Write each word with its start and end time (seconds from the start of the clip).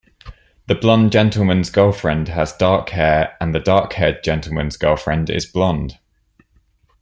The 0.65 0.73
blond 0.73 1.11
gentleman's 1.11 1.69
girlfriend 1.69 2.29
has 2.29 2.53
dark 2.53 2.89
hair 2.89 3.37
and 3.39 3.53
the 3.53 3.59
dark-haired 3.59 4.23
gentleman's 4.23 4.75
girlfriend 4.75 5.29
is 5.29 5.45
blonde. 5.45 5.99